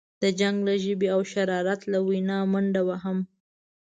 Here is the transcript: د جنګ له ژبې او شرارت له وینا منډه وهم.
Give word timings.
د 0.21 0.23
جنګ 0.39 0.57
له 0.67 0.73
ژبې 0.83 1.07
او 1.15 1.21
شرارت 1.31 1.81
له 1.91 1.99
وینا 2.07 2.39
منډه 2.51 2.81
وهم. 2.87 3.17